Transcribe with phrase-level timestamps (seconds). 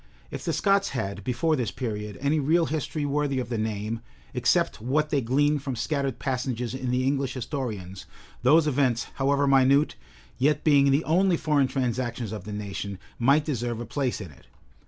[0.31, 4.01] If the Scots had, before this period, any real history worthy of the name,
[4.33, 8.07] except what they glean from scattered passages in the English historians,
[8.41, 9.93] those events, however minute,
[10.39, 14.47] yet being the only foreign transactions of the nation, might deserve a place in it.